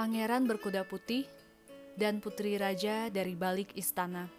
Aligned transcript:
Pangeran 0.00 0.48
berkuda 0.48 0.88
putih 0.88 1.28
dan 1.92 2.24
putri 2.24 2.56
raja 2.56 3.12
dari 3.12 3.36
balik 3.36 3.76
istana. 3.76 4.32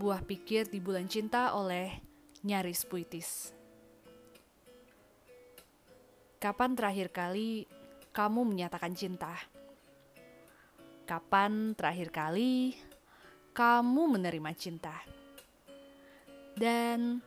Buah 0.00 0.24
pikir 0.24 0.64
di 0.64 0.80
bulan 0.80 1.04
cinta 1.12 1.52
oleh 1.52 2.00
Nyaris 2.48 2.88
Puitis. 2.88 3.52
Kapan 6.40 6.72
terakhir 6.72 7.12
kali 7.12 7.68
kamu 8.16 8.48
menyatakan 8.48 8.96
cinta? 8.96 9.36
Kapan 11.04 11.76
terakhir 11.76 12.08
kali 12.08 12.80
kamu 13.52 14.16
menerima 14.16 14.56
cinta? 14.56 15.04
Dan 16.56 17.20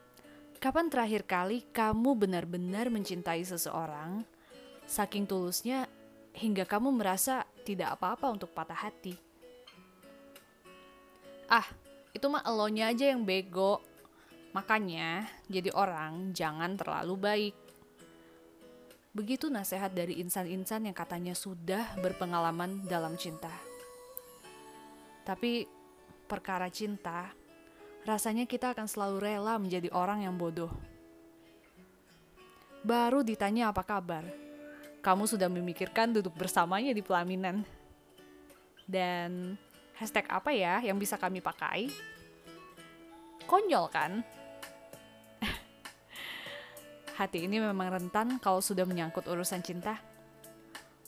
kapan 0.58 0.89
terakhir 0.89 1.30
kali 1.30 1.61
kamu 1.77 2.17
benar-benar 2.17 2.89
mencintai 2.89 3.45
seseorang 3.45 4.25
saking 4.89 5.30
tulusnya 5.30 5.86
hingga 6.34 6.66
kamu 6.66 6.90
merasa 6.94 7.46
tidak 7.62 7.98
apa-apa 7.98 8.34
untuk 8.34 8.50
patah 8.52 8.78
hati? 8.78 9.14
Ah, 11.48 11.66
itu 12.14 12.26
mah 12.30 12.42
elonya 12.46 12.90
aja 12.90 13.14
yang 13.14 13.22
bego. 13.22 13.82
Makanya, 14.54 15.26
jadi 15.50 15.73
orang 15.73 16.34
jangan 16.34 16.78
terlalu 16.78 17.16
baik. 17.18 17.56
Begitu 19.14 19.50
nasihat 19.50 19.94
dari 19.94 20.18
insan-insan 20.22 20.90
yang 20.90 20.98
katanya 20.98 21.38
sudah 21.38 21.98
berpengalaman 22.02 22.86
dalam 22.90 23.14
cinta. 23.14 23.54
Tapi 25.22 25.70
perkara 26.26 26.70
cinta, 26.73 27.30
rasanya 28.09 28.50
kita 28.50 28.73
akan 28.73 28.90
selalu 28.90 29.18
rela 29.22 29.62
menjadi 29.62 29.94
orang 29.94 30.25
yang 30.25 30.34
bodoh. 30.34 30.73
Baru 32.84 33.22
ditanya 33.22 33.70
apa 33.70 33.86
kabar, 33.86 34.25
kamu 35.04 35.28
sudah 35.28 35.52
memikirkan 35.52 36.16
duduk 36.16 36.32
bersamanya 36.40 36.96
di 36.96 37.04
pelaminan. 37.04 37.68
Dan 38.88 39.59
hashtag 40.00 40.23
apa 40.32 40.56
ya 40.56 40.80
yang 40.80 40.96
bisa 40.96 41.20
kami 41.20 41.44
pakai? 41.44 41.92
Konyol 43.44 43.92
kan? 43.92 44.24
Hati 47.20 47.44
ini 47.44 47.59
memang 47.59 47.92
rentan 47.92 48.40
kalau 48.40 48.64
sudah 48.64 48.88
menyangkut 48.88 49.28
urusan 49.28 49.59
cinta. 49.59 50.00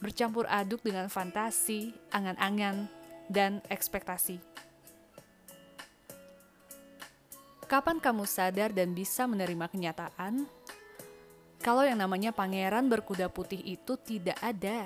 Bercampur 0.03 0.43
aduk 0.51 0.83
dengan 0.83 1.07
fantasi, 1.07 1.95
angan-angan, 2.11 2.91
dan 3.31 3.63
ekspektasi. 3.71 4.43
Kapan 7.65 8.03
kamu 8.03 8.27
sadar 8.27 8.75
dan 8.75 8.91
bisa 8.91 9.23
menerima 9.25 9.71
kenyataan 9.71 10.45
kalau 11.65 11.81
yang 11.81 11.97
namanya 11.97 12.29
pangeran 12.29 12.85
berkuda 12.85 13.25
putih 13.25 13.57
itu 13.65 13.97
tidak 13.97 14.37
ada? 14.37 14.85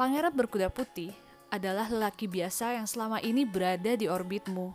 Pangeran 0.00 0.32
berkuda 0.32 0.72
putih 0.72 1.12
adalah 1.52 1.92
lelaki 1.92 2.24
biasa 2.24 2.80
yang 2.80 2.88
selama 2.88 3.20
ini 3.20 3.44
berada 3.44 3.92
di 4.00 4.08
orbitmu. 4.08 4.72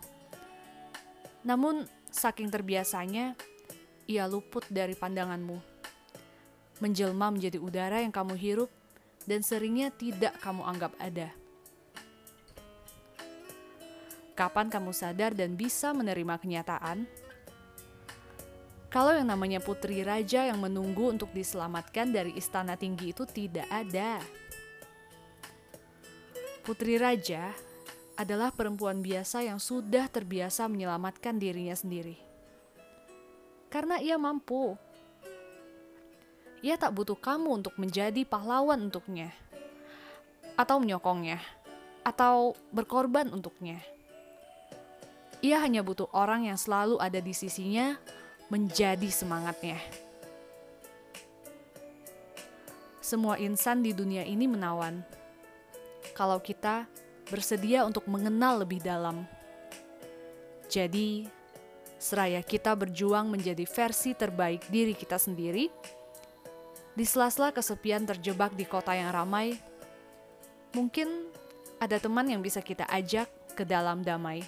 Namun, 1.42 1.82
saking 2.14 2.46
terbiasanya, 2.46 3.34
ia 4.06 4.30
luput 4.30 4.62
dari 4.70 4.94
pandanganmu. 4.94 5.58
Menjelma 6.78 7.34
menjadi 7.34 7.58
udara 7.58 8.06
yang 8.06 8.14
kamu 8.14 8.38
hirup 8.38 8.70
dan 9.26 9.42
seringnya 9.42 9.90
tidak 9.90 10.38
kamu 10.46 10.62
anggap 10.62 10.94
ada. 11.02 11.34
Kapan 14.38 14.70
kamu 14.70 14.94
sadar 14.94 15.34
dan 15.34 15.58
bisa 15.58 15.90
menerima 15.90 16.38
kenyataan? 16.38 17.25
Kalau 18.96 19.12
yang 19.12 19.28
namanya 19.28 19.60
putri 19.60 20.00
raja 20.00 20.48
yang 20.48 20.56
menunggu 20.56 21.12
untuk 21.12 21.28
diselamatkan 21.36 22.16
dari 22.16 22.32
istana 22.32 22.80
tinggi 22.80 23.12
itu 23.12 23.28
tidak 23.28 23.68
ada. 23.68 24.24
Putri 26.64 26.96
raja 26.96 27.52
adalah 28.16 28.48
perempuan 28.56 29.04
biasa 29.04 29.44
yang 29.44 29.60
sudah 29.60 30.08
terbiasa 30.08 30.64
menyelamatkan 30.64 31.36
dirinya 31.36 31.76
sendiri 31.76 32.26
karena 33.76 34.00
ia 34.00 34.16
mampu. 34.16 34.72
Ia 36.64 36.80
tak 36.80 36.96
butuh 36.96 37.18
kamu 37.20 37.60
untuk 37.62 37.76
menjadi 37.76 38.24
pahlawan 38.24 38.88
untuknya, 38.88 39.30
atau 40.56 40.80
menyokongnya, 40.80 41.38
atau 42.00 42.56
berkorban 42.72 43.28
untuknya. 43.30 43.78
Ia 45.44 45.60
hanya 45.60 45.84
butuh 45.84 46.08
orang 46.16 46.48
yang 46.48 46.56
selalu 46.56 46.96
ada 46.96 47.20
di 47.20 47.36
sisinya, 47.36 48.00
menjadi 48.46 49.10
semangatnya. 49.10 49.78
Semua 53.02 53.38
insan 53.38 53.86
di 53.86 53.94
dunia 53.94 54.26
ini 54.26 54.50
menawan. 54.50 55.02
Kalau 56.14 56.42
kita 56.42 56.86
bersedia 57.30 57.86
untuk 57.86 58.06
mengenal 58.10 58.62
lebih 58.62 58.82
dalam, 58.82 59.26
jadi 60.66 61.26
seraya 62.02 62.42
kita 62.42 62.74
berjuang 62.74 63.30
menjadi 63.30 63.62
versi 63.66 64.14
terbaik 64.14 64.66
diri 64.70 64.94
kita 64.94 65.18
sendiri, 65.18 65.70
di 66.96 67.04
sela-sela 67.04 67.52
kesepian 67.52 68.08
terjebak 68.08 68.56
di 68.56 68.64
kota 68.64 68.96
yang 68.96 69.12
ramai, 69.12 69.54
mungkin 70.72 71.28
ada 71.76 72.00
teman 72.00 72.24
yang 72.26 72.40
bisa 72.40 72.64
kita 72.64 72.88
ajak 72.88 73.28
ke 73.52 73.62
dalam 73.62 74.00
damai. 74.00 74.40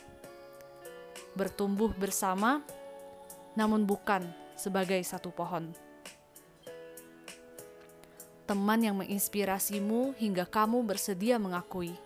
Bertumbuh 1.37 1.92
bersama, 1.92 2.64
namun 3.58 3.82
bukan 3.82 4.22
sebagai 4.54 5.02
satu 5.02 5.34
pohon. 5.34 5.74
Teman 8.46 8.80
yang 8.80 8.94
menginspirasimu 9.02 10.14
hingga 10.14 10.46
kamu 10.46 10.86
bersedia 10.86 11.42
mengakui 11.42 11.98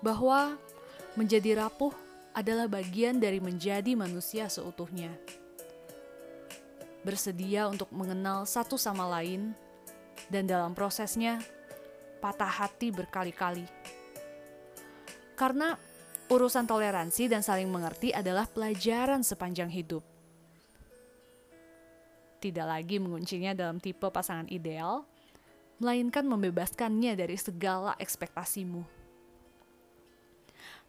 bahwa 0.00 0.56
menjadi 1.12 1.60
rapuh 1.60 1.92
adalah 2.32 2.64
bagian 2.72 3.20
dari 3.20 3.36
menjadi 3.36 3.92
manusia 3.92 4.48
seutuhnya. 4.48 5.12
Bersedia 7.04 7.68
untuk 7.68 7.92
mengenal 7.92 8.48
satu 8.48 8.80
sama 8.80 9.06
lain, 9.06 9.54
dan 10.26 10.48
dalam 10.48 10.74
prosesnya 10.74 11.38
patah 12.18 12.50
hati 12.50 12.90
berkali-kali. 12.90 13.64
Karena 15.38 15.76
urusan 16.26 16.66
toleransi 16.66 17.30
dan 17.30 17.44
saling 17.44 17.70
mengerti 17.70 18.10
adalah 18.10 18.48
pelajaran 18.50 19.22
sepanjang 19.22 19.70
hidup. 19.70 20.15
Tidak 22.36 22.66
lagi 22.68 23.00
menguncinya 23.00 23.56
dalam 23.56 23.80
tipe 23.80 24.04
pasangan 24.12 24.46
ideal, 24.52 25.08
melainkan 25.80 26.24
membebaskannya 26.28 27.16
dari 27.16 27.36
segala 27.36 27.96
ekspektasimu. 27.96 28.84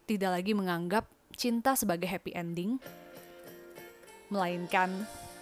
Tidak 0.07 0.31
lagi 0.31 0.55
menganggap 0.55 1.07
cinta 1.35 1.75
sebagai 1.75 2.07
happy 2.07 2.31
ending, 2.35 2.79
melainkan 4.31 4.91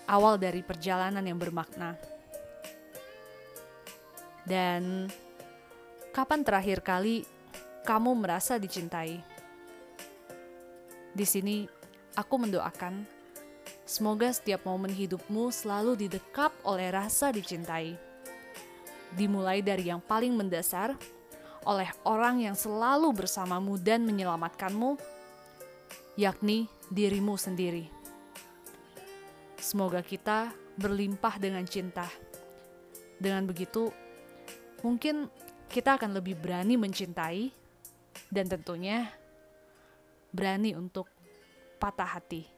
awal 0.10 0.38
dari 0.38 0.62
perjalanan 0.66 1.26
yang 1.26 1.38
bermakna. 1.38 1.98
Dan 4.46 5.10
kapan 6.14 6.46
terakhir 6.46 6.86
kali 6.86 7.26
kamu 7.86 8.14
merasa 8.18 8.62
dicintai? 8.62 9.22
Di 11.14 11.26
sini 11.26 11.66
aku 12.18 12.36
mendoakan 12.38 13.15
semoga 13.86 14.32
setiap 14.32 14.66
momen 14.66 14.92
hidupmu 14.92 15.54
selalu 15.54 16.08
didekap 16.08 16.52
oleh 16.66 16.92
rasa 16.92 17.30
dicintai. 17.32 17.98
Dimulai 19.16 19.64
dari 19.64 19.88
yang 19.88 20.04
paling 20.04 20.36
mendasar 20.36 20.96
oleh 21.66 21.90
orang 22.06 22.46
yang 22.46 22.54
selalu 22.54 23.12
bersamamu 23.12 23.76
dan 23.82 24.06
menyelamatkanmu 24.06 24.98
yakni 26.16 26.70
dirimu 26.88 27.36
sendiri. 27.36 27.90
Semoga 29.60 30.06
kita 30.06 30.54
berlimpah 30.78 31.42
dengan 31.42 31.66
cinta. 31.66 32.06
Dengan 33.18 33.48
begitu, 33.50 33.90
mungkin 34.86 35.26
kita 35.72 35.98
akan 35.98 36.14
lebih 36.14 36.38
berani 36.38 36.78
mencintai 36.78 37.50
dan 38.30 38.46
tentunya 38.46 39.10
berani 40.30 40.78
untuk 40.78 41.10
patah 41.80 42.20
hati. 42.20 42.55